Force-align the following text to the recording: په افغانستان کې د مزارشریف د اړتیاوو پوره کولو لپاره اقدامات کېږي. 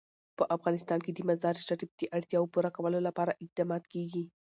په 0.37 0.43
افغانستان 0.55 0.99
کې 1.05 1.11
د 1.13 1.19
مزارشریف 1.29 1.91
د 1.95 2.01
اړتیاوو 2.17 2.51
پوره 2.53 2.69
کولو 2.75 2.99
لپاره 3.07 3.37
اقدامات 3.43 3.83
کېږي. 3.93 4.23